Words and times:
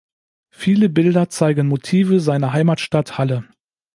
Viele 0.49 0.89
Bilder 0.89 1.29
zeigen 1.29 1.67
Motive 1.67 2.19
seiner 2.21 2.53
Heimatstadt 2.53 3.19
Halle. 3.19 3.47